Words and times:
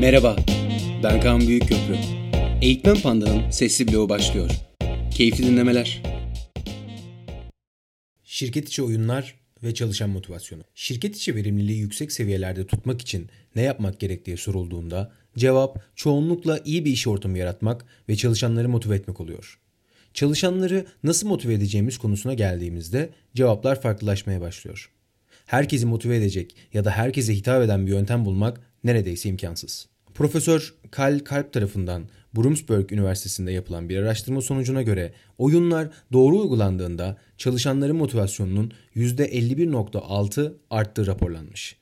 Merhaba, 0.00 0.36
ben 1.02 1.20
Kaan 1.20 1.40
Büyükköprü. 1.40 1.96
Eğitmen 2.62 2.96
Panda'nın 2.96 3.50
sesli 3.50 3.88
bloğu 3.88 4.08
başlıyor. 4.08 4.50
Keyifli 5.10 5.46
dinlemeler. 5.46 6.02
Şirket 8.24 8.68
içi 8.68 8.82
oyunlar 8.82 9.34
ve 9.62 9.74
çalışan 9.74 10.10
motivasyonu. 10.10 10.62
Şirket 10.74 11.16
içi 11.16 11.34
verimliliği 11.34 11.78
yüksek 11.78 12.12
seviyelerde 12.12 12.66
tutmak 12.66 13.02
için 13.02 13.28
ne 13.54 13.62
yapmak 13.62 14.00
gerektiği 14.00 14.36
sorulduğunda 14.36 15.12
cevap 15.36 15.78
çoğunlukla 15.94 16.60
iyi 16.64 16.84
bir 16.84 16.90
iş 16.90 17.06
ortamı 17.06 17.38
yaratmak 17.38 17.84
ve 18.08 18.16
çalışanları 18.16 18.68
motive 18.68 18.96
etmek 18.96 19.20
oluyor. 19.20 19.58
Çalışanları 20.14 20.86
nasıl 21.04 21.28
motive 21.28 21.54
edeceğimiz 21.54 21.98
konusuna 21.98 22.34
geldiğimizde 22.34 23.10
cevaplar 23.34 23.82
farklılaşmaya 23.82 24.40
başlıyor. 24.40 24.90
Herkesi 25.46 25.86
motive 25.86 26.16
edecek 26.16 26.56
ya 26.72 26.84
da 26.84 26.90
herkese 26.90 27.34
hitap 27.34 27.62
eden 27.62 27.86
bir 27.86 27.92
yöntem 27.92 28.24
bulmak 28.24 28.60
neredeyse 28.86 29.28
imkansız. 29.28 29.86
Profesör 30.14 30.74
Karl 30.90 31.18
Kalp 31.18 31.52
tarafından 31.52 32.08
Bromsberg 32.36 32.92
Üniversitesi'nde 32.92 33.52
yapılan 33.52 33.88
bir 33.88 33.96
araştırma 33.96 34.40
sonucuna 34.40 34.82
göre 34.82 35.12
oyunlar 35.38 35.88
doğru 36.12 36.38
uygulandığında 36.40 37.16
çalışanların 37.38 37.96
motivasyonunun 37.96 38.72
%51.6 38.96 40.52
arttığı 40.70 41.06
raporlanmış. 41.06 41.76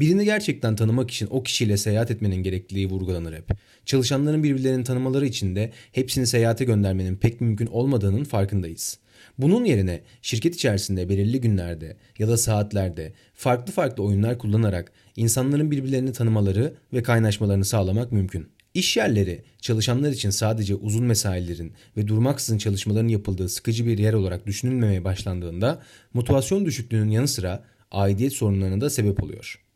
Birini 0.00 0.24
gerçekten 0.24 0.76
tanımak 0.76 1.10
için 1.10 1.28
o 1.30 1.42
kişiyle 1.42 1.76
seyahat 1.76 2.10
etmenin 2.10 2.42
gerekliliği 2.42 2.90
vurgulanır 2.90 3.32
hep. 3.32 3.50
Çalışanların 3.86 4.42
birbirlerini 4.42 4.84
tanımaları 4.84 5.26
için 5.26 5.56
de 5.56 5.72
hepsini 5.92 6.26
seyahate 6.26 6.64
göndermenin 6.64 7.16
pek 7.16 7.40
mümkün 7.40 7.66
olmadığının 7.66 8.24
farkındayız. 8.24 8.98
Bunun 9.38 9.64
yerine 9.64 10.00
şirket 10.22 10.54
içerisinde 10.54 11.08
belirli 11.08 11.40
günlerde 11.40 11.96
ya 12.18 12.28
da 12.28 12.36
saatlerde 12.36 13.12
farklı 13.34 13.72
farklı 13.72 14.02
oyunlar 14.02 14.38
kullanarak 14.38 14.92
insanların 15.16 15.70
birbirlerini 15.70 16.12
tanımaları 16.12 16.74
ve 16.92 17.02
kaynaşmalarını 17.02 17.64
sağlamak 17.64 18.12
mümkün. 18.12 18.48
İş 18.74 18.96
yerleri 18.96 19.42
çalışanlar 19.60 20.10
için 20.10 20.30
sadece 20.30 20.74
uzun 20.74 21.04
mesailerin 21.04 21.72
ve 21.96 22.08
durmaksızın 22.08 22.58
çalışmaların 22.58 23.08
yapıldığı 23.08 23.48
sıkıcı 23.48 23.86
bir 23.86 23.98
yer 23.98 24.12
olarak 24.12 24.46
düşünülmemeye 24.46 25.04
başlandığında 25.04 25.82
motivasyon 26.14 26.66
düşüklüğünün 26.66 27.10
yanı 27.10 27.28
sıra 27.28 27.64
aidiyet 27.90 28.32
sorunlarına 28.32 28.80
da 28.80 28.90
sebep 28.90 29.22
oluyor. 29.22 29.67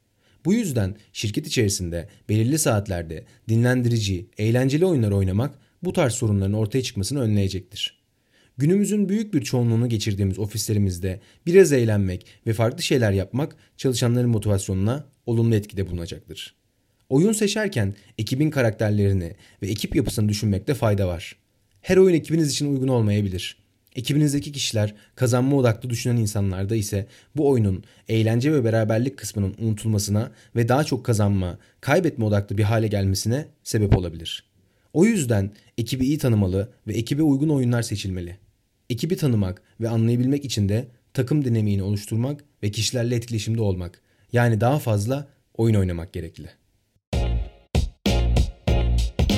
Bu 0.45 0.55
yüzden 0.55 0.97
şirket 1.13 1.47
içerisinde 1.47 2.09
belirli 2.29 2.59
saatlerde 2.59 3.25
dinlendirici, 3.49 4.27
eğlenceli 4.39 4.87
oyunlar 4.87 5.11
oynamak 5.11 5.59
bu 5.83 5.93
tarz 5.93 6.13
sorunların 6.13 6.53
ortaya 6.53 6.83
çıkmasını 6.83 7.21
önleyecektir. 7.21 8.03
Günümüzün 8.59 9.09
büyük 9.09 9.35
bir 9.35 9.43
çoğunluğunu 9.43 9.89
geçirdiğimiz 9.89 10.39
ofislerimizde 10.39 11.21
biraz 11.47 11.73
eğlenmek 11.73 12.27
ve 12.47 12.53
farklı 12.53 12.83
şeyler 12.83 13.13
yapmak 13.13 13.57
çalışanların 13.77 14.31
motivasyonuna 14.31 15.07
olumlu 15.27 15.55
etkide 15.55 15.91
bulunacaktır. 15.91 16.55
Oyun 17.09 17.33
seçerken 17.33 17.95
ekibin 18.19 18.51
karakterlerini 18.51 19.33
ve 19.63 19.67
ekip 19.67 19.97
yapısını 19.97 20.29
düşünmekte 20.29 20.75
fayda 20.75 21.09
var. 21.09 21.37
Her 21.81 21.97
oyun 21.97 22.15
ekibiniz 22.15 22.51
için 22.53 22.73
uygun 22.73 22.89
olmayabilir. 22.89 23.62
Ekibinizdeki 23.97 24.53
kişiler 24.53 24.95
kazanma 25.15 25.57
odaklı 25.57 25.91
düşünen 25.91 26.17
insanlarda 26.17 26.77
ise 26.77 27.07
bu 27.37 27.49
oyunun 27.49 27.85
eğlence 28.09 28.53
ve 28.53 28.65
beraberlik 28.65 29.17
kısmının 29.17 29.55
unutulmasına 29.59 30.31
ve 30.57 30.69
daha 30.69 30.85
çok 30.85 31.05
kazanma, 31.05 31.59
kaybetme 31.81 32.25
odaklı 32.25 32.59
bir 32.59 32.63
hale 32.63 32.89
gelmesine 32.89 33.47
sebep 33.65 33.97
olabilir. 33.97 34.45
O 34.93 35.05
yüzden 35.05 35.51
ekibi 35.79 36.07
iyi 36.07 36.19
tanımalı 36.19 36.73
ve 36.87 36.93
ekibe 36.93 37.23
uygun 37.23 37.49
oyunlar 37.49 37.83
seçilmeli. 37.83 38.37
Ekibi 38.91 39.17
tanımak 39.17 39.63
ve 39.81 39.89
anlayabilmek 39.89 40.45
için 40.45 40.69
de 40.69 40.87
takım 41.15 41.45
dinamiğini 41.45 41.83
oluşturmak 41.83 42.45
ve 42.63 42.71
kişilerle 42.71 43.17
etkileşimde 43.17 43.63
olmak, 43.63 44.01
yani 44.33 44.61
daha 44.61 44.79
fazla 44.79 45.29
oyun 45.57 45.75
oynamak 45.75 46.13
gerekli. 46.13 46.49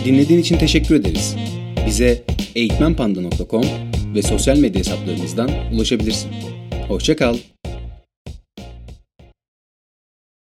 Dinlediğin 0.04 0.40
için 0.40 0.58
teşekkür 0.58 0.94
ederiz. 0.94 1.36
Bize 1.86 2.24
eğitmenpanda.com 2.54 3.93
ve 4.14 4.22
sosyal 4.22 4.58
medya 4.58 4.80
hesaplarımızdan 4.80 5.50
ulaşabilirsin. 5.72 6.30
Hoşçakal. 6.88 7.36